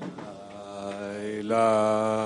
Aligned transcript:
I 0.00 1.40
love. 1.42 2.17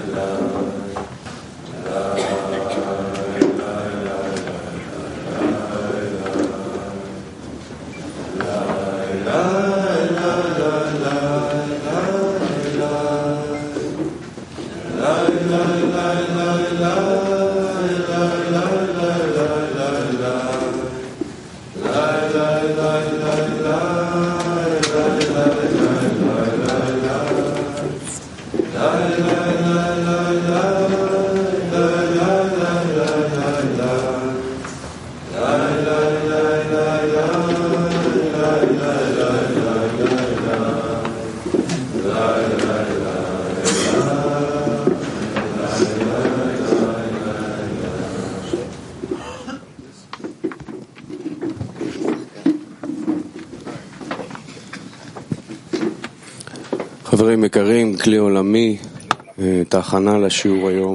and 0.00 0.16
uh, 0.16 0.49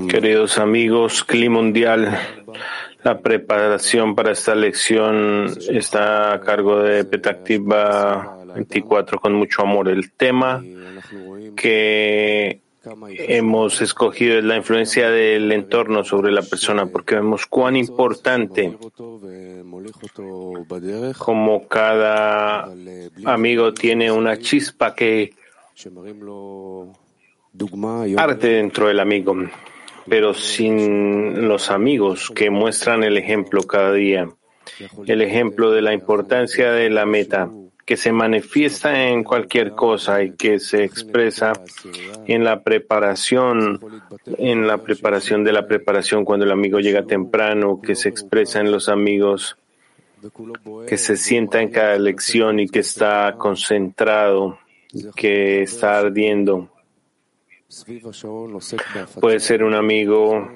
Queridos 0.07 0.57
amigos, 0.57 1.23
Cli 1.23 1.49
Mundial, 1.49 2.17
la 3.03 3.19
preparación 3.19 4.15
para 4.15 4.31
esta 4.31 4.55
lección 4.55 5.47
está 5.69 6.33
a 6.33 6.41
cargo 6.41 6.81
de 6.81 7.05
Petactiva 7.05 8.37
24 8.53 9.19
con 9.19 9.33
mucho 9.33 9.61
amor. 9.61 9.89
El 9.89 10.11
tema 10.11 10.63
que 11.55 12.61
hemos 13.17 13.81
escogido 13.81 14.37
es 14.37 14.43
la 14.43 14.57
influencia 14.57 15.09
del 15.09 15.51
entorno 15.51 16.03
sobre 16.03 16.31
la 16.31 16.41
persona, 16.41 16.85
porque 16.85 17.15
vemos 17.15 17.45
cuán 17.45 17.75
importante 17.75 18.77
como 21.17 21.67
cada 21.67 22.69
amigo 23.25 23.73
tiene 23.73 24.11
una 24.11 24.37
chispa 24.37 24.93
que 24.93 25.33
arte 28.17 28.47
dentro 28.47 28.87
del 28.87 28.99
amigo, 28.99 29.35
pero 30.07 30.33
sin 30.33 31.47
los 31.47 31.69
amigos 31.69 32.31
que 32.33 32.49
muestran 32.49 33.03
el 33.03 33.17
ejemplo 33.17 33.63
cada 33.63 33.93
día, 33.93 34.29
el 35.05 35.21
ejemplo 35.21 35.71
de 35.71 35.81
la 35.81 35.93
importancia 35.93 36.71
de 36.71 36.89
la 36.89 37.05
meta, 37.05 37.49
que 37.85 37.97
se 37.97 38.11
manifiesta 38.11 39.09
en 39.09 39.23
cualquier 39.23 39.71
cosa 39.71 40.23
y 40.23 40.31
que 40.31 40.59
se 40.59 40.83
expresa 40.83 41.53
en 42.25 42.43
la 42.43 42.63
preparación, 42.63 43.79
en 44.37 44.65
la 44.65 44.79
preparación 44.79 45.43
de 45.43 45.53
la 45.53 45.67
preparación 45.67 46.25
cuando 46.25 46.45
el 46.45 46.51
amigo 46.51 46.79
llega 46.79 47.03
temprano, 47.03 47.79
que 47.81 47.95
se 47.95 48.09
expresa 48.09 48.59
en 48.59 48.71
los 48.71 48.89
amigos, 48.89 49.55
que 50.87 50.97
se 50.97 51.15
sienta 51.15 51.61
en 51.61 51.69
cada 51.69 51.97
lección 51.99 52.59
y 52.59 52.67
que 52.67 52.79
está 52.79 53.35
concentrado, 53.37 54.57
que 55.15 55.61
está 55.63 55.99
ardiendo 55.99 56.69
Puede 59.19 59.39
ser 59.39 59.63
un 59.63 59.73
amigo 59.73 60.49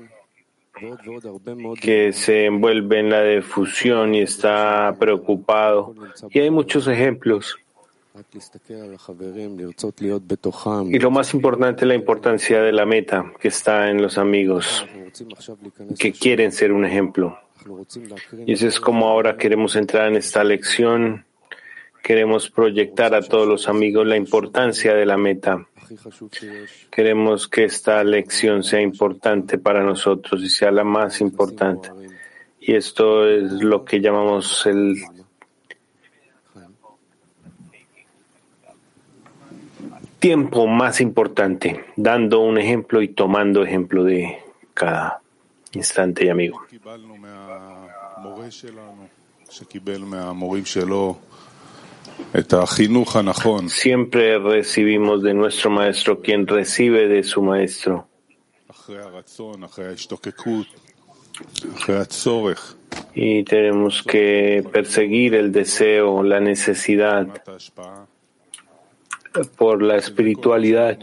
que 1.81 2.13
se 2.13 2.45
envuelve 2.45 2.99
en 2.99 3.09
la 3.09 3.23
difusión 3.23 4.15
y 4.15 4.21
está 4.21 4.95
preocupado. 4.97 5.93
Y 6.29 6.39
hay 6.39 6.49
muchos 6.49 6.87
ejemplos. 6.87 7.57
Y 10.89 10.99
lo 10.99 11.11
más 11.11 11.33
importante 11.33 11.81
es 11.81 11.87
la 11.87 11.95
importancia 11.95 12.61
de 12.61 12.71
la 12.71 12.85
meta 12.85 13.33
que 13.39 13.47
está 13.47 13.89
en 13.89 14.01
los 14.01 14.17
amigos 14.17 14.85
que 15.97 16.11
quieren 16.11 16.51
ser 16.51 16.71
un 16.71 16.85
ejemplo. 16.85 17.37
Y 18.45 18.53
eso 18.53 18.67
es 18.67 18.79
como 18.79 19.07
ahora 19.07 19.37
queremos 19.37 19.75
entrar 19.75 20.07
en 20.07 20.15
esta 20.15 20.43
lección, 20.43 21.25
queremos 22.03 22.49
proyectar 22.49 23.13
a 23.13 23.21
todos 23.21 23.47
los 23.47 23.67
amigos 23.67 24.05
la 24.05 24.17
importancia 24.17 24.93
de 24.93 25.05
la 25.05 25.17
meta. 25.17 25.67
Queremos 26.91 27.47
que 27.47 27.65
esta 27.65 28.03
lección 28.03 28.63
sea 28.63 28.81
importante 28.81 29.57
para 29.57 29.83
nosotros 29.83 30.41
y 30.43 30.49
sea 30.49 30.71
la 30.71 30.83
más 30.83 31.21
importante. 31.21 31.89
Y 32.59 32.75
esto 32.75 33.27
es 33.27 33.51
lo 33.51 33.83
que 33.85 34.01
llamamos 34.01 34.65
el 34.65 34.97
tiempo 40.19 40.67
más 40.67 41.01
importante, 41.01 41.85
dando 41.95 42.41
un 42.41 42.57
ejemplo 42.57 43.01
y 43.01 43.09
tomando 43.09 43.63
ejemplo 43.63 44.03
de 44.03 44.37
cada 44.73 45.21
instante 45.73 46.25
y 46.25 46.29
amigo. 46.29 46.61
Siempre 53.69 54.37
recibimos 54.37 55.23
de 55.23 55.33
nuestro 55.33 55.69
maestro 55.69 56.21
quien 56.21 56.45
recibe 56.45 57.07
de 57.07 57.23
su 57.23 57.41
maestro. 57.41 58.07
Y 63.13 63.43
tenemos 63.43 64.03
que 64.03 64.63
perseguir 64.71 65.35
el 65.35 65.51
deseo, 65.51 66.21
la 66.23 66.39
necesidad 66.39 67.27
por 69.57 69.81
la 69.81 69.97
espiritualidad, 69.97 70.97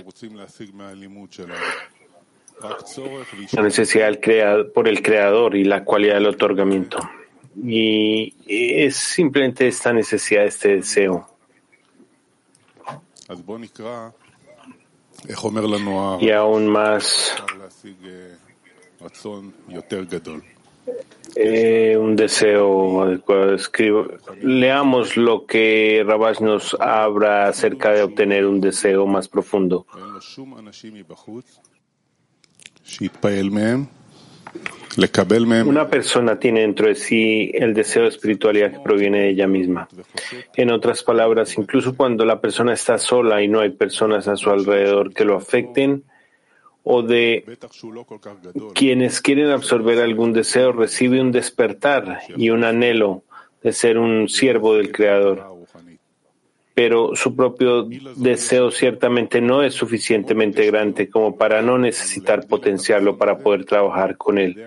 la 3.52 3.62
necesidad 3.62 4.18
por 4.74 4.88
el 4.88 5.02
creador 5.02 5.56
y 5.56 5.64
la 5.64 5.84
cualidad 5.84 6.14
del 6.14 6.26
otorgamiento. 6.26 6.98
Y 7.62 8.34
es 8.46 8.96
simplemente 8.96 9.66
esta 9.68 9.92
necesidad, 9.92 10.44
este 10.44 10.76
deseo. 10.76 11.26
Y 16.20 16.30
aún 16.30 16.68
más 16.68 17.34
eh, 21.34 21.96
un 21.98 22.16
deseo 22.16 23.02
adecuado. 23.02 23.54
Escribo. 23.54 24.06
Leamos 24.40 25.16
lo 25.16 25.44
que 25.46 26.04
Rabash 26.06 26.41
nos 26.41 26.74
habla 26.80 27.48
acerca 27.48 27.92
de 27.92 28.02
obtener 28.02 28.47
un 28.47 28.60
deseo 28.60 29.06
más 29.06 29.28
profundo. 29.28 29.86
Una 35.68 35.88
persona 35.88 36.38
tiene 36.38 36.60
dentro 36.60 36.88
de 36.88 36.94
sí 36.94 37.50
el 37.54 37.74
deseo 37.74 38.04
de 38.04 38.08
espiritualidad 38.08 38.72
que 38.72 38.80
proviene 38.80 39.20
de 39.20 39.28
ella 39.30 39.47
misma. 39.47 39.88
En 40.54 40.70
otras 40.70 41.03
palabras, 41.03 41.56
incluso 41.58 41.94
cuando 41.97 42.24
la 42.24 42.41
persona 42.41 42.72
está 42.72 42.98
sola 42.98 43.42
y 43.42 43.48
no 43.48 43.60
hay 43.60 43.70
personas 43.70 44.26
a 44.28 44.36
su 44.36 44.50
alrededor 44.50 45.12
que 45.12 45.24
lo 45.24 45.36
afecten, 45.36 46.04
o 46.88 47.03
de 47.03 47.44
quienes 48.74 49.20
quieren 49.20 49.50
absorber 49.50 50.00
algún 50.00 50.32
deseo, 50.32 50.72
recibe 50.72 51.20
un 51.20 51.32
despertar 51.32 52.20
y 52.36 52.50
un 52.50 52.62
anhelo 52.62 53.24
de 53.62 53.72
ser 53.72 53.98
un 53.98 54.28
siervo 54.28 54.76
del 54.76 54.92
Creador 54.92 55.55
pero 56.76 57.16
su 57.16 57.34
propio 57.34 57.88
deseo 58.16 58.70
ciertamente 58.70 59.40
no 59.40 59.62
es 59.62 59.72
suficientemente 59.72 60.66
grande 60.66 61.08
como 61.08 61.34
para 61.34 61.62
no 61.62 61.78
necesitar 61.78 62.46
potenciarlo 62.46 63.16
para 63.16 63.38
poder 63.38 63.64
trabajar 63.64 64.18
con 64.18 64.36
él 64.36 64.62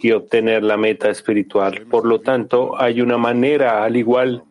y 0.00 0.12
obtener 0.12 0.62
la 0.62 0.76
meta 0.76 1.10
espiritual. 1.10 1.86
Por 1.90 2.06
lo 2.06 2.20
tanto, 2.20 2.80
hay 2.80 3.00
una 3.00 3.18
manera, 3.18 3.82
al 3.82 3.96
igual 3.96 4.44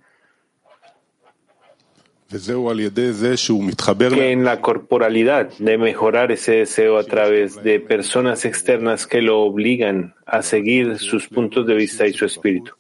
que 3.97 4.31
en 4.31 4.43
la 4.43 4.59
corporalidad 4.59 5.51
de 5.57 5.77
mejorar 5.77 6.33
ese 6.33 6.51
deseo 6.57 6.97
a 6.97 7.05
través 7.05 7.63
de 7.63 7.79
personas 7.79 8.43
externas 8.43 9.07
que 9.07 9.21
lo 9.21 9.39
obligan 9.39 10.15
a 10.25 10.41
seguir 10.41 10.99
sus 10.99 11.29
puntos 11.29 11.65
de 11.65 11.75
vista 11.75 12.05
y 12.05 12.11
su 12.11 12.25
espíritu. 12.25 12.73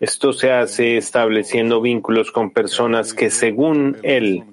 Esto 0.00 0.32
se 0.32 0.52
hace 0.52 0.96
estableciendo 0.96 1.80
vínculos 1.80 2.30
con 2.30 2.50
personas 2.50 3.14
que, 3.14 3.30
según 3.30 3.96
él, 4.02 4.44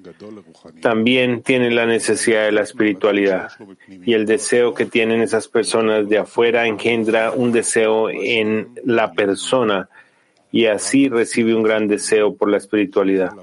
también 0.81 1.43
tienen 1.43 1.75
la 1.75 1.85
necesidad 1.85 2.45
de 2.45 2.51
la 2.51 2.61
espiritualidad. 2.61 3.51
Y 3.87 4.13
el 4.13 4.25
deseo 4.25 4.73
que 4.73 4.85
tienen 4.85 5.21
esas 5.21 5.47
personas 5.47 6.09
de 6.09 6.17
afuera 6.17 6.65
engendra 6.65 7.31
un 7.31 7.51
deseo 7.51 8.09
en 8.09 8.69
la 8.83 9.11
persona 9.11 9.87
y 10.55 10.67
así 10.67 11.09
recibe 11.09 11.53
un 11.53 11.63
gran 11.63 11.85
deseo 11.89 12.33
por 12.33 12.49
la 12.49 12.55
espiritualidad. 12.55 13.33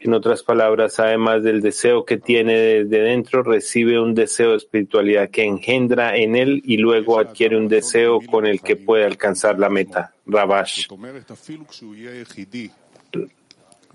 En 0.00 0.12
otras 0.12 0.42
palabras, 0.42 0.98
además 0.98 1.44
del 1.44 1.60
deseo 1.60 2.04
que 2.04 2.16
tiene 2.16 2.54
desde 2.54 3.00
dentro, 3.00 3.44
recibe 3.44 4.00
un 4.00 4.12
deseo 4.12 4.50
de 4.50 4.56
espiritualidad 4.56 5.30
que 5.30 5.44
engendra 5.44 6.16
en 6.16 6.34
él 6.34 6.60
y 6.64 6.78
luego 6.78 7.20
adquiere 7.20 7.56
un 7.56 7.68
deseo 7.68 8.18
con 8.20 8.44
el 8.44 8.60
que 8.60 8.74
puede 8.74 9.04
alcanzar 9.04 9.56
la 9.56 9.68
meta. 9.68 10.12
Rabash. 10.26 10.88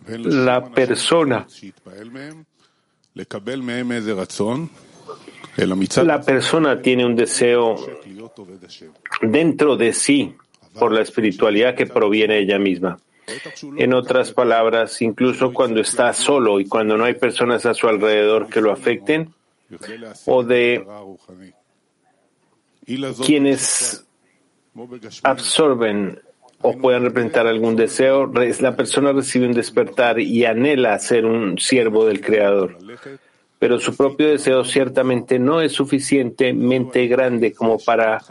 La 0.07 0.71
persona 0.71 1.45
la 6.06 6.21
persona 6.21 6.81
tiene 6.81 7.06
un 7.06 7.16
deseo 7.16 7.75
dentro 9.21 9.75
de 9.75 9.92
sí 9.92 10.33
por 10.78 10.92
la 10.92 11.02
espiritualidad 11.02 11.75
que 11.75 11.86
proviene 11.86 12.36
de 12.36 12.42
ella 12.42 12.60
misma. 12.60 13.00
En 13.78 13.94
otras 13.94 14.31
palabras, 14.31 15.02
incluso 15.02 15.54
cuando 15.54 15.80
está 15.80 16.12
solo 16.14 16.60
y 16.60 16.66
cuando 16.66 16.98
no 16.98 17.06
hay 17.06 17.14
personas 17.14 17.66
a 17.66 17.74
su 17.74 17.88
alrededor 17.88 18.50
que 18.50 18.62
lo 18.62 18.72
afecten, 18.72 19.34
o 20.25 20.44
de 20.44 20.86
quienes 23.25 24.06
absorben 25.24 26.20
o 26.62 26.78
puedan 26.78 27.04
representar 27.04 27.48
algún 27.48 27.76
deseo, 27.76 28.31
la 28.60 28.76
persona 28.76 29.12
recibe 29.12 29.48
un 29.48 29.54
despertar 29.54 30.19
y 30.19 30.46
anhela 30.46 30.98
ser 31.00 31.26
un 31.26 31.58
siervo 31.58 32.06
del 32.06 32.22
Creador. 32.22 32.78
Pero 33.60 33.80
su 33.80 33.96
propio 33.96 34.30
deseo 34.30 34.66
ciertamente 34.66 35.40
no 35.40 35.62
es 35.62 35.72
suficientemente 35.72 37.08
grande 37.08 37.54
como 37.54 37.80
para 37.80 38.22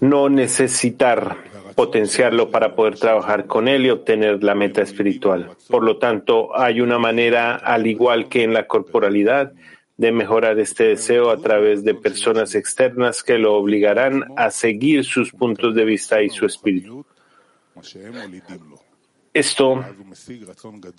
no 0.00 0.28
necesitar 0.28 1.36
potenciarlo 1.74 2.50
para 2.50 2.74
poder 2.74 2.98
trabajar 2.98 3.46
con 3.46 3.68
él 3.68 3.86
y 3.86 3.90
obtener 3.90 4.42
la 4.42 4.54
meta 4.54 4.82
espiritual. 4.82 5.50
Por 5.68 5.84
lo 5.84 5.98
tanto, 5.98 6.58
hay 6.58 6.80
una 6.80 6.98
manera, 6.98 7.56
al 7.56 7.86
igual 7.86 8.28
que 8.28 8.42
en 8.42 8.52
la 8.52 8.66
corporalidad, 8.66 9.52
de 9.96 10.12
mejorar 10.12 10.58
este 10.60 10.84
deseo 10.84 11.30
a 11.30 11.38
través 11.38 11.82
de 11.82 11.94
personas 11.94 12.54
externas 12.54 13.22
que 13.24 13.36
lo 13.36 13.54
obligarán 13.54 14.24
a 14.36 14.50
seguir 14.50 15.04
sus 15.04 15.32
puntos 15.32 15.74
de 15.74 15.84
vista 15.84 16.22
y 16.22 16.30
su 16.30 16.46
espíritu. 16.46 17.04
Esto 19.34 19.84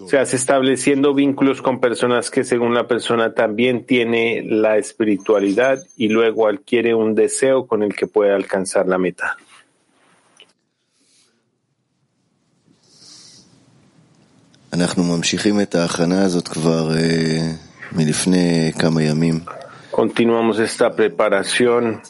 se 0.08 0.18
hace 0.18 0.36
estableciendo 0.36 1.14
vínculos 1.14 1.62
con 1.62 1.80
personas 1.80 2.30
que 2.30 2.44
según 2.44 2.74
la 2.74 2.88
persona 2.88 3.34
también 3.34 3.86
tiene 3.86 4.44
la 4.44 4.78
espiritualidad 4.78 5.84
y 5.98 6.10
luego 6.10 6.48
adquiere 6.48 6.94
un 6.94 7.16
deseo 7.16 7.66
con 7.66 7.84
el 7.84 7.96
que 7.96 8.08
puede 8.08 8.34
alcanzar 8.34 8.88
la 8.88 8.98
meta. 8.98 9.36
Continuamos 19.90 20.60
esta 20.60 20.96
preparación 20.96 22.02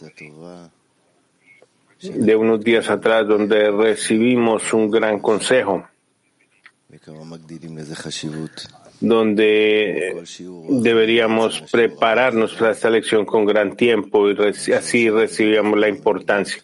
de 2.02 2.36
unos 2.36 2.62
días 2.62 2.90
atrás 2.90 3.26
donde 3.28 3.72
recibimos 3.72 4.74
un 4.74 4.92
gran 4.92 5.20
consejo 5.20 5.86
donde 9.00 10.24
deberíamos 10.70 11.62
prepararnos 11.72 12.54
para 12.54 12.72
esta 12.72 12.90
lección 12.90 13.26
con 13.26 13.46
gran 13.46 13.76
tiempo 13.76 14.30
y 14.30 14.74
así 14.74 15.10
recibíamos 15.10 15.80
la 15.80 15.88
importancia. 15.88 16.62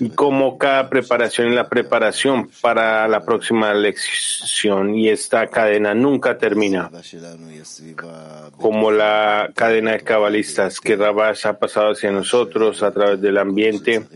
Y 0.00 0.10
como 0.10 0.58
cada 0.58 0.90
preparación 0.90 1.48
es 1.48 1.54
la 1.54 1.68
preparación 1.68 2.50
para 2.60 3.08
la 3.08 3.24
próxima 3.24 3.72
lección. 3.72 4.94
Y 4.94 5.08
esta 5.08 5.46
cadena 5.46 5.94
nunca 5.94 6.36
termina. 6.36 6.90
Como 8.58 8.90
la 8.90 9.50
cadena 9.54 9.92
de 9.92 10.00
cabalistas 10.00 10.78
que 10.78 10.96
Rabash 10.96 11.46
ha 11.46 11.58
pasado 11.58 11.92
hacia 11.92 12.12
nosotros 12.12 12.82
a 12.82 12.92
través 12.92 13.20
del 13.20 13.38
ambiente 13.38 14.06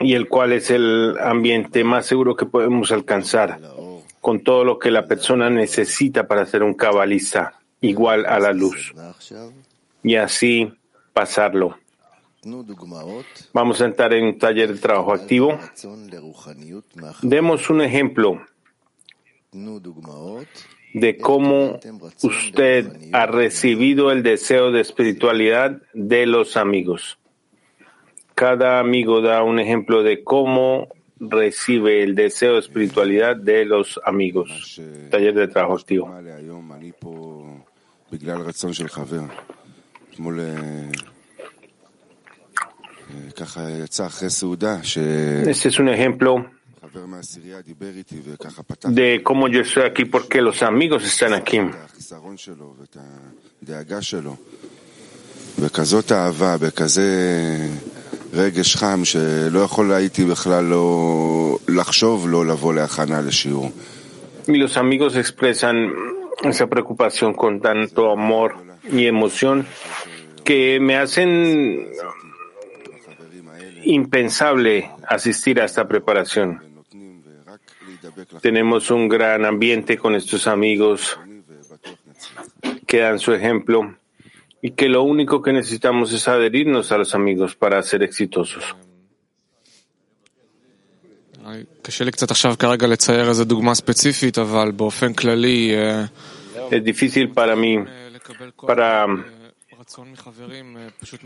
y 0.00 0.14
el 0.14 0.28
cual 0.28 0.52
es 0.52 0.70
el 0.70 1.16
ambiente 1.20 1.84
más 1.84 2.06
seguro 2.06 2.36
que 2.36 2.46
podemos 2.46 2.92
alcanzar, 2.92 3.60
con 4.20 4.42
todo 4.42 4.64
lo 4.64 4.78
que 4.78 4.90
la 4.90 5.06
persona 5.06 5.50
necesita 5.50 6.26
para 6.26 6.46
ser 6.46 6.62
un 6.62 6.74
cabalista, 6.74 7.60
igual 7.80 8.26
a 8.26 8.38
la 8.38 8.52
luz, 8.52 8.94
y 10.02 10.16
así 10.16 10.72
pasarlo. 11.12 11.78
Vamos 13.52 13.80
a 13.80 13.86
entrar 13.86 14.12
en 14.12 14.24
un 14.26 14.38
taller 14.38 14.74
de 14.74 14.78
trabajo 14.78 15.14
activo. 15.14 15.58
Demos 17.22 17.70
un 17.70 17.80
ejemplo 17.80 18.40
de 20.94 21.16
cómo 21.16 21.80
usted 22.22 23.10
ha 23.12 23.26
recibido 23.26 24.10
el 24.10 24.22
deseo 24.22 24.70
de 24.70 24.80
espiritualidad 24.80 25.82
de 25.92 26.26
los 26.26 26.56
amigos. 26.56 27.18
Cada 28.34 28.80
amigo 28.80 29.20
da 29.20 29.42
un 29.42 29.58
ejemplo 29.60 30.02
de 30.02 30.24
cómo 30.24 30.88
recibe 31.20 32.02
el 32.02 32.14
deseo 32.14 32.54
de 32.54 32.60
espiritualidad 32.60 33.36
de 33.36 33.64
los 33.64 34.00
amigos. 34.04 34.80
Taller 35.10 35.34
de 35.34 35.48
trabajo 35.48 35.74
activo. 35.74 36.12
Este 45.46 45.68
es 45.68 45.78
un 45.78 45.88
ejemplo 45.88 46.50
de 48.88 49.22
cómo 49.22 49.48
yo 49.48 49.60
estoy 49.60 49.84
aquí 49.84 50.04
porque 50.04 50.40
los 50.40 50.62
amigos 50.62 51.04
están 51.04 51.34
aquí. 51.34 51.60
Y 64.48 64.56
los 64.56 64.76
amigos 64.76 65.14
expresan 65.14 65.92
esa 66.42 66.66
preocupación 66.66 67.32
con 67.32 67.60
tanto 67.60 68.10
amor 68.10 68.56
y 68.90 69.06
emoción 69.06 69.66
que 70.42 70.80
me 70.80 70.96
hacen 70.96 71.90
impensable 73.84 74.90
asistir 75.06 75.60
a 75.60 75.66
esta 75.66 75.86
preparación. 75.86 76.60
Tenemos 78.42 78.90
un 78.90 79.08
gran 79.08 79.44
ambiente 79.44 79.96
con 79.96 80.16
estos 80.16 80.48
amigos 80.48 81.18
que 82.86 82.98
dan 82.98 83.20
su 83.20 83.32
ejemplo 83.32 83.94
y 84.66 84.70
que 84.70 84.88
lo 84.88 85.02
único 85.02 85.42
que 85.42 85.52
necesitamos 85.52 86.10
es 86.14 86.26
adherirnos 86.26 86.90
a 86.90 86.96
los 86.96 87.14
amigos 87.14 87.54
para 87.54 87.82
ser 87.82 88.02
exitosos. 88.02 88.74
Es 96.70 96.82
difícil 96.82 97.28
para 97.28 97.54
mí 97.54 97.76
para 98.66 99.06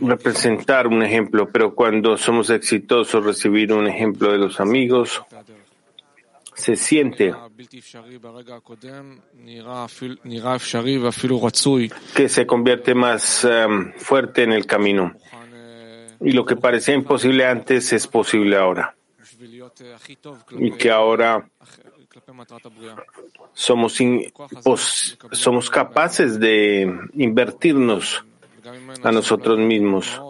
representar 0.00 0.88
un 0.88 1.04
ejemplo, 1.04 1.48
pero 1.48 1.76
cuando 1.76 2.16
somos 2.16 2.50
exitosos 2.50 3.24
recibir 3.24 3.72
un 3.72 3.86
ejemplo 3.86 4.32
de 4.32 4.38
los 4.38 4.58
amigos 4.58 5.22
se 6.58 6.76
siente 6.76 7.32
que 12.14 12.28
se 12.28 12.46
convierte 12.46 12.94
más 12.94 13.44
em, 13.44 13.92
fuerte 13.94 14.42
en 14.42 14.52
el 14.52 14.66
camino. 14.66 15.14
Y 16.20 16.32
lo 16.32 16.44
que 16.44 16.56
parecía 16.56 16.94
imposible 16.94 17.46
antes 17.46 17.92
es 17.92 18.06
posible 18.08 18.56
ahora. 18.56 18.96
Y 20.58 20.72
que 20.72 20.90
ahora 20.90 21.48
somos, 23.52 23.98
somos 25.30 25.70
capaces 25.70 26.40
de 26.40 26.92
invertirnos 27.14 28.24
a 29.04 29.12
nosotros 29.12 29.58
mismos 29.58 30.20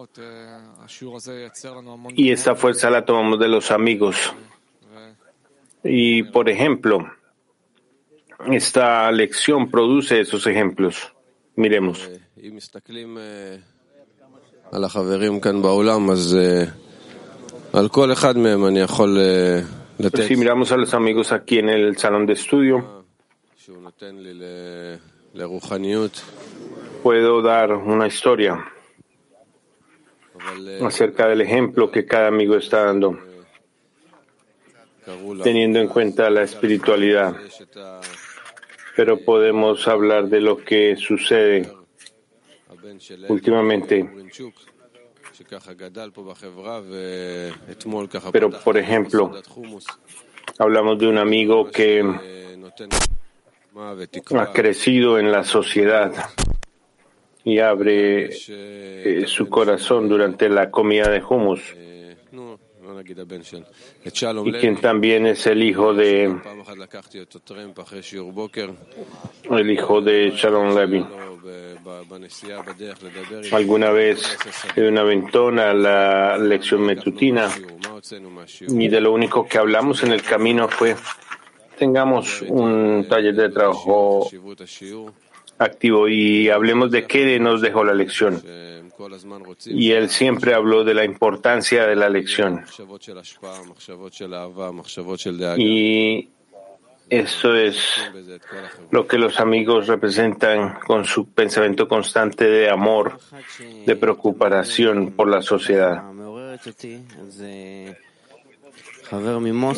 Y 2.14 2.30
esta 2.30 2.54
fuerza 2.54 2.90
la 2.90 3.04
tomamos 3.04 3.38
de 3.38 3.48
los 3.48 3.70
amigos. 3.70 4.34
Y, 5.84 6.24
por 6.24 6.48
ejemplo, 6.48 7.10
esta 8.50 9.10
lección 9.12 9.70
produce 9.70 10.20
esos 10.20 10.46
ejemplos. 10.46 11.12
Miremos. 11.56 12.08
Si 20.26 20.36
miramos 20.36 20.72
a 20.72 20.76
los 20.76 20.94
amigos 20.94 21.32
aquí 21.32 21.58
en 21.58 21.68
el 21.68 21.96
salón 21.96 22.26
de 22.26 22.34
estudio, 22.34 23.04
puedo 27.02 27.42
dar 27.42 27.72
una 27.72 28.06
historia 28.06 28.64
acerca 30.82 31.28
del 31.28 31.40
ejemplo 31.40 31.90
que 31.90 32.06
cada 32.06 32.28
amigo 32.28 32.56
está 32.56 32.84
dando, 32.84 33.18
teniendo 35.42 35.80
en 35.80 35.88
cuenta 35.88 36.30
la 36.30 36.42
espiritualidad. 36.42 37.36
Pero 38.96 39.18
podemos 39.24 39.86
hablar 39.86 40.28
de 40.28 40.40
lo 40.40 40.56
que 40.56 40.96
sucede 40.96 41.72
últimamente. 43.28 44.08
Pero, 48.32 48.50
por 48.50 48.76
ejemplo, 48.76 49.32
hablamos 50.58 50.98
de 50.98 51.06
un 51.06 51.18
amigo 51.18 51.70
que 51.70 52.02
ha 54.36 54.52
crecido 54.52 55.18
en 55.18 55.30
la 55.30 55.44
sociedad 55.44 56.12
y 57.44 57.60
abre 57.60 58.30
eh, 58.48 59.24
su 59.26 59.48
corazón 59.48 60.08
durante 60.08 60.48
la 60.48 60.70
comida 60.70 61.08
de 61.08 61.22
hummus 61.22 61.74
y 64.44 64.52
quien 64.52 64.80
también 64.80 65.26
es 65.26 65.46
el 65.46 65.62
hijo 65.62 65.94
de 65.94 66.24
el 69.50 69.70
hijo 69.70 70.00
de 70.00 70.30
Shalom 70.30 70.74
Levi. 70.74 71.04
Alguna 73.52 73.90
vez 73.90 74.38
en 74.76 74.84
una 74.84 75.02
ventona 75.02 75.72
la 75.72 76.38
lección 76.38 76.82
metutina 76.82 77.50
y 78.68 78.88
de 78.88 79.00
lo 79.00 79.12
único 79.12 79.46
que 79.46 79.58
hablamos 79.58 80.02
en 80.02 80.12
el 80.12 80.22
camino 80.22 80.68
fue 80.68 80.96
tengamos 81.78 82.42
un 82.42 83.06
taller 83.08 83.34
de 83.34 83.50
trabajo 83.50 84.28
activo 85.58 86.08
y 86.08 86.48
hablemos 86.48 86.90
de 86.90 87.06
qué 87.06 87.38
nos 87.38 87.60
dejó 87.60 87.84
la 87.84 87.94
lección. 87.94 88.42
Y 89.66 89.92
él 89.92 90.08
siempre 90.10 90.54
habló 90.54 90.84
de 90.84 90.94
la 90.94 91.04
importancia 91.04 91.86
de 91.86 91.96
la 91.96 92.08
lección. 92.08 92.64
Y 95.56 96.28
eso 97.08 97.54
es 97.54 98.10
lo 98.90 99.06
que 99.06 99.18
los 99.18 99.40
amigos 99.40 99.86
representan 99.86 100.80
con 100.80 101.04
su 101.04 101.28
pensamiento 101.28 101.88
constante 101.88 102.44
de 102.44 102.70
amor, 102.70 103.18
de 103.86 103.96
preocupación 103.96 105.12
por 105.12 105.28
la 105.28 105.42
sociedad. 105.42 106.02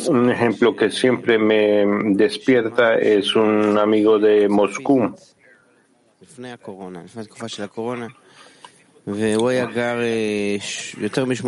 Un 0.09 0.29
ejemplo 0.31 0.75
que 0.75 0.91
siempre 0.91 1.37
me 1.37 1.85
despierta 2.15 2.95
es 2.95 3.35
un 3.35 3.77
amigo 3.77 4.19
de 4.19 4.49
Moscú 4.49 5.15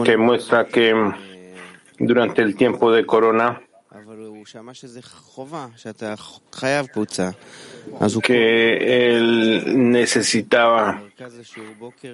que 0.04 0.18
muestra 0.18 0.66
que 0.66 0.94
durante 2.00 2.42
el 2.42 2.56
tiempo 2.56 2.92
de 2.92 3.06
corona 3.06 3.62
que 8.22 9.08
él 9.08 9.92
necesitaba, 9.92 11.04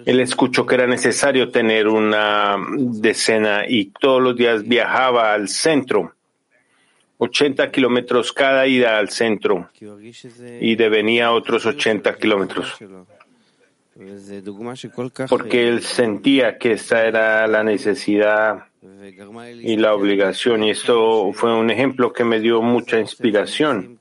él 0.06 0.20
escuchó 0.20 0.66
que 0.66 0.76
era 0.76 0.88
necesario 0.88 1.52
tener 1.52 1.88
una 1.88 2.58
decena 2.78 3.64
y 3.68 3.86
todos 3.86 4.22
los 4.22 4.36
días 4.36 4.64
viajaba 4.64 5.34
al 5.34 5.48
centro, 5.48 6.16
80 7.20 7.70
kilómetros 7.70 8.34
cada 8.34 8.66
ida 8.66 8.98
al 8.98 9.10
centro 9.10 9.70
y 10.60 10.76
devenía 10.76 11.32
otros 11.32 11.66
80 11.66 12.16
kilómetros 12.16 12.78
porque 15.30 15.68
él 15.68 15.82
sentía 15.82 16.58
que 16.58 16.72
esta 16.74 17.06
era 17.06 17.46
la 17.48 17.64
necesidad 17.64 18.66
y 19.62 19.76
la 19.76 19.94
obligación. 19.94 20.64
Y 20.64 20.72
esto 20.72 21.32
fue 21.34 21.54
un 21.54 21.70
ejemplo 21.70 22.14
que 22.14 22.24
me 22.24 22.40
dio 22.40 22.62
mucha 22.62 22.98
inspiración, 22.98 24.00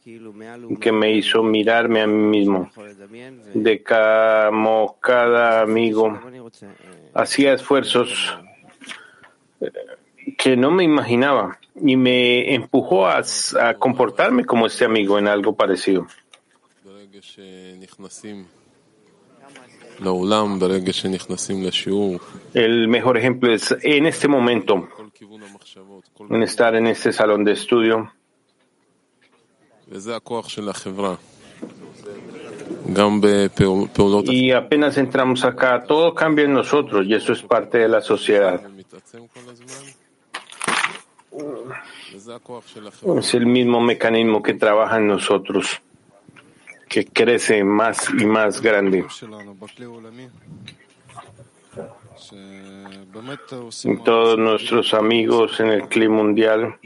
que 0.80 0.92
me 0.92 1.12
hizo 1.12 1.42
mirarme 1.42 2.02
a 2.02 2.06
mí 2.06 2.38
mismo, 2.38 2.70
de 3.54 3.82
cada 3.82 5.62
amigo 5.62 6.20
hacía 7.14 7.54
esfuerzos 7.54 8.38
eh, 9.60 9.72
que 10.36 10.56
no 10.56 10.70
me 10.70 10.84
imaginaba 10.84 11.58
y 11.82 11.96
me 11.96 12.54
empujó 12.54 13.06
a 13.06 13.22
comportarme 13.78 14.44
como 14.44 14.66
este 14.66 14.84
amigo 14.84 15.18
en 15.18 15.28
algo 15.28 15.54
parecido. 15.54 16.06
El 22.54 22.88
mejor 22.88 23.18
ejemplo 23.18 23.52
es 23.52 23.74
en 23.82 24.06
este 24.06 24.28
momento, 24.28 24.88
en 26.30 26.42
estar 26.42 26.74
en 26.76 26.86
este 26.86 27.12
salón 27.12 27.44
de 27.44 27.52
estudio. 27.52 28.12
Y 34.32 34.52
apenas 34.52 34.96
entramos 34.98 35.44
acá, 35.44 35.84
todo 35.84 36.14
cambia 36.14 36.44
en 36.44 36.52
nosotros 36.52 37.06
y 37.06 37.14
eso 37.14 37.32
es 37.32 37.42
parte 37.42 37.78
de 37.78 37.88
la 37.88 38.00
sociedad. 38.00 38.62
Es 43.18 43.34
el 43.34 43.46
mismo 43.46 43.80
mecanismo 43.80 44.42
que 44.42 44.54
trabaja 44.54 44.96
en 44.98 45.08
nosotros 45.08 45.80
que 46.88 47.04
crece 47.04 47.62
más 47.62 48.08
y 48.18 48.24
más 48.24 48.60
grande. 48.60 49.04
Todos 54.04 54.38
nuestros 54.38 54.94
amigos 54.94 55.60
en 55.60 55.68
el 55.68 55.88
clima 55.88 56.16
mundial 56.16 56.76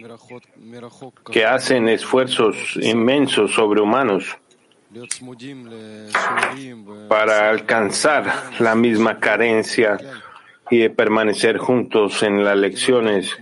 que 1.31 1.45
hacen 1.45 1.89
esfuerzos 1.89 2.77
inmensos 2.77 3.53
sobrehumanos 3.53 4.37
para 7.09 7.49
alcanzar 7.49 8.51
la 8.59 8.75
misma 8.75 9.19
carencia 9.19 9.97
y 10.71 10.79
de 10.79 10.91
permanecer 10.91 11.57
juntos 11.57 12.23
en 12.23 12.45
las 12.45 12.57
lecciones 12.57 13.37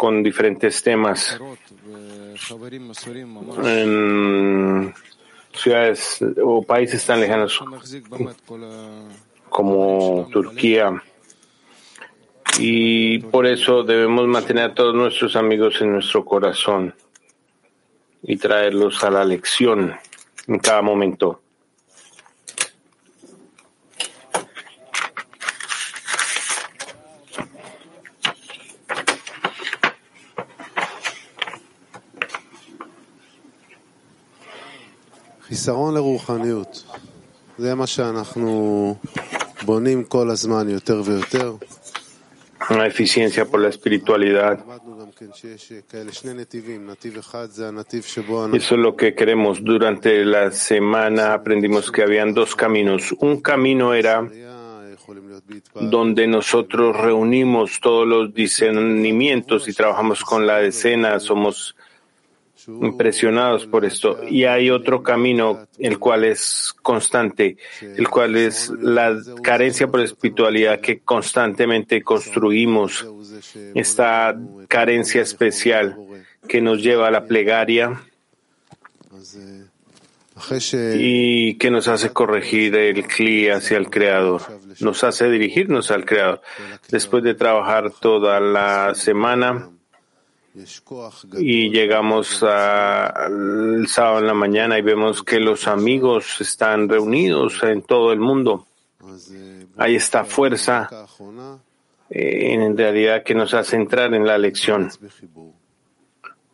con 0.00 0.22
diferentes 0.22 0.82
temas 0.82 1.38
en 3.62 4.94
ciudades 5.52 6.24
o 6.42 6.62
países 6.62 7.04
tan 7.04 7.20
lejanos 7.20 7.62
como 9.50 10.26
Turquía. 10.32 11.02
Y 12.58 13.18
por 13.18 13.44
eso 13.46 13.82
debemos 13.82 14.26
mantener 14.26 14.70
a 14.70 14.74
todos 14.74 14.94
nuestros 14.94 15.36
amigos 15.36 15.82
en 15.82 15.92
nuestro 15.92 16.24
corazón 16.24 16.94
y 18.22 18.38
traerlos 18.38 19.04
a 19.04 19.10
la 19.10 19.22
lección 19.22 19.94
en 20.46 20.58
cada 20.60 20.80
momento. 20.80 21.42
Una 42.70 42.86
eficiencia 42.86 43.44
por 43.46 43.60
la 43.60 43.68
espiritualidad. 43.68 44.64
Eso 48.54 48.74
es 48.74 48.80
lo 48.80 48.94
que 48.94 49.14
queremos. 49.14 49.64
Durante 49.64 50.24
la 50.24 50.52
semana 50.52 51.34
aprendimos 51.34 51.90
que 51.90 52.02
habían 52.02 52.32
dos 52.32 52.54
caminos. 52.54 53.12
Un 53.18 53.40
camino 53.40 53.92
era 53.92 54.24
donde 55.80 56.26
nosotros 56.28 56.96
reunimos 56.96 57.80
todos 57.80 58.06
los 58.06 58.32
discernimientos 58.32 59.66
y 59.66 59.72
trabajamos 59.72 60.22
con 60.22 60.46
la 60.46 60.58
decena, 60.58 61.18
somos 61.18 61.74
impresionados 62.66 63.66
por 63.66 63.84
esto. 63.84 64.20
Y 64.28 64.44
hay 64.44 64.70
otro 64.70 65.02
camino, 65.02 65.66
el 65.78 65.98
cual 65.98 66.24
es 66.24 66.74
constante, 66.82 67.56
el 67.80 68.08
cual 68.08 68.36
es 68.36 68.70
la 68.70 69.16
carencia 69.42 69.88
por 69.88 70.00
espiritualidad 70.00 70.80
que 70.80 71.00
constantemente 71.00 72.02
construimos, 72.02 73.06
esta 73.74 74.36
carencia 74.68 75.22
especial 75.22 75.96
que 76.46 76.60
nos 76.60 76.82
lleva 76.82 77.08
a 77.08 77.10
la 77.10 77.24
plegaria 77.24 78.00
y 80.94 81.54
que 81.54 81.70
nos 81.70 81.88
hace 81.88 82.10
corregir 82.10 82.74
el 82.74 83.06
cli 83.06 83.48
hacia 83.48 83.76
el 83.76 83.90
Creador, 83.90 84.42
nos 84.80 85.04
hace 85.04 85.28
dirigirnos 85.30 85.90
al 85.90 86.04
Creador. 86.04 86.40
Después 86.88 87.22
de 87.22 87.34
trabajar 87.34 87.90
toda 88.00 88.40
la 88.40 88.94
semana, 88.94 89.70
y 91.38 91.70
llegamos 91.70 92.42
al 92.42 93.86
sábado 93.86 94.18
en 94.18 94.26
la 94.26 94.34
mañana 94.34 94.78
y 94.78 94.82
vemos 94.82 95.22
que 95.22 95.38
los 95.38 95.68
amigos 95.68 96.40
están 96.40 96.88
reunidos 96.88 97.62
en 97.62 97.82
todo 97.82 98.12
el 98.12 98.20
mundo. 98.20 98.66
Hay 99.76 99.94
esta 99.94 100.24
fuerza 100.24 100.88
eh, 102.10 102.54
en 102.54 102.76
realidad 102.76 103.22
que 103.22 103.34
nos 103.34 103.54
hace 103.54 103.76
entrar 103.76 104.12
en 104.12 104.26
la 104.26 104.38
lección. 104.38 104.90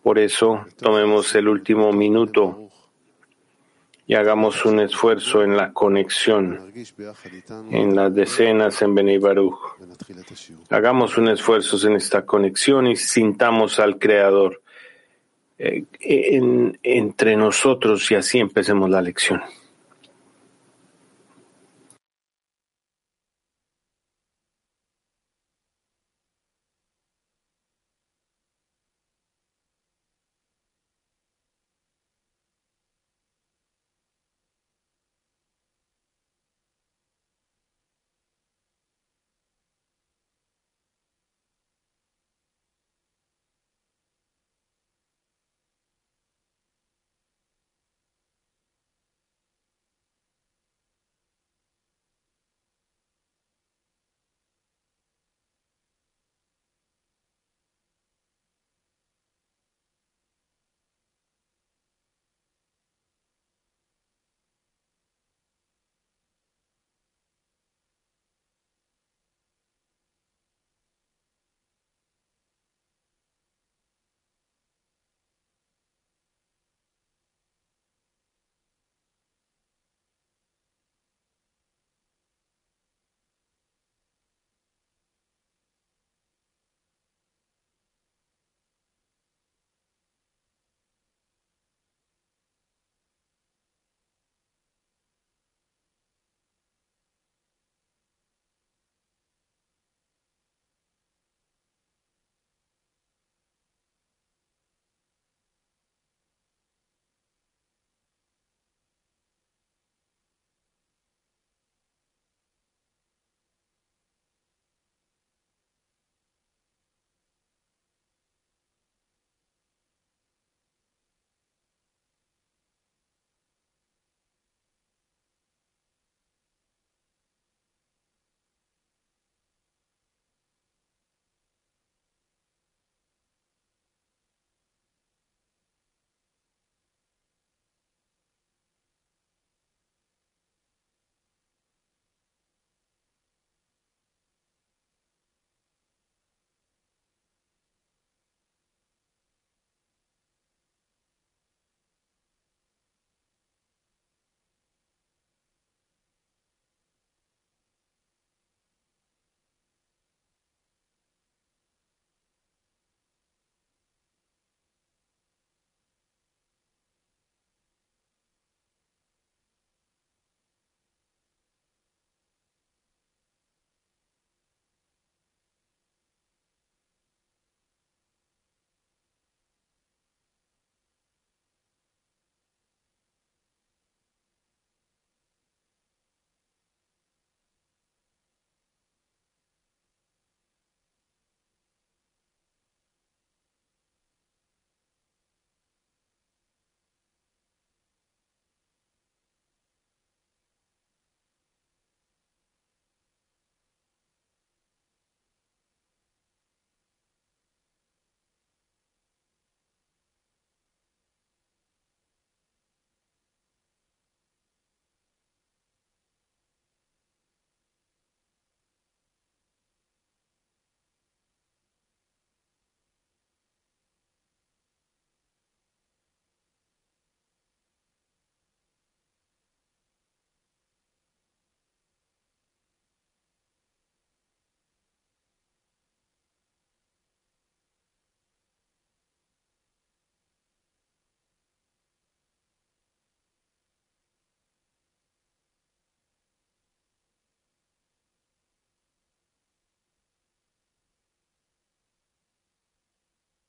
Por 0.03 0.19
eso 0.19 0.67
tomemos 0.77 1.35
el 1.35 1.49
último 1.49 1.93
minuto 1.93 2.66
y 4.07 4.15
hagamos 4.15 4.65
un 4.65 4.81
esfuerzo 4.81 5.43
en 5.43 5.57
la 5.57 5.73
conexión, 5.73 6.73
en 7.71 7.97
las 7.97 8.15
decenas 8.15 8.81
en 8.83 8.95
Bnei 8.95 9.19
Baruch. 9.19 9.59
Hagamos 10.71 11.19
un 11.19 11.29
esfuerzo 11.29 11.85
en 11.89 11.97
esta 11.97 12.25
conexión 12.25 12.87
y 12.87 12.97
sintamos 12.97 13.81
al 13.81 13.99
Creador 13.99 14.63
eh, 15.59 15.85
entre 16.83 17.37
nosotros 17.37 18.09
y 18.11 18.15
así 18.15 18.39
empecemos 18.39 18.89
la 18.91 19.03
lección. 19.03 19.43